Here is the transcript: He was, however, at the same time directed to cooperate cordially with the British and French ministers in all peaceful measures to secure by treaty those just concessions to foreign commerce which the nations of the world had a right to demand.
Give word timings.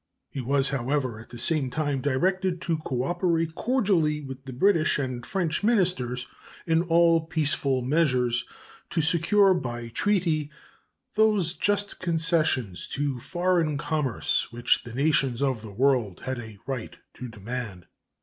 He 0.31 0.41
was, 0.41 0.69
however, 0.69 1.19
at 1.19 1.29
the 1.29 1.37
same 1.37 1.69
time 1.69 2.01
directed 2.01 2.59
to 2.61 2.79
cooperate 2.79 3.53
cordially 3.53 4.19
with 4.19 4.45
the 4.45 4.51
British 4.51 4.97
and 4.97 5.23
French 5.23 5.63
ministers 5.63 6.25
in 6.65 6.81
all 6.81 7.27
peaceful 7.27 7.83
measures 7.83 8.43
to 8.89 9.01
secure 9.03 9.53
by 9.53 9.89
treaty 9.89 10.49
those 11.13 11.53
just 11.53 11.99
concessions 11.99 12.87
to 12.93 13.19
foreign 13.19 13.77
commerce 13.77 14.47
which 14.51 14.81
the 14.85 14.93
nations 14.95 15.43
of 15.43 15.61
the 15.61 15.69
world 15.71 16.21
had 16.21 16.39
a 16.39 16.57
right 16.65 16.95
to 17.13 17.27
demand. 17.27 17.85